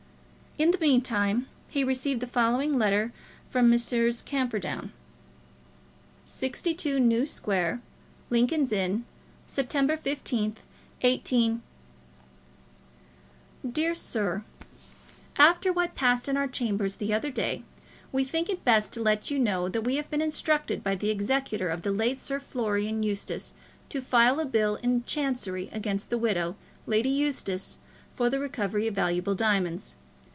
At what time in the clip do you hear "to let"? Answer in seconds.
18.93-19.31